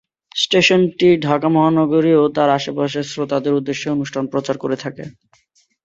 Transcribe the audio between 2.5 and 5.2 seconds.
আশেপাশের শ্রোতাদের উদ্দেশ্যে অনুষ্ঠান প্রচার করে থাকে।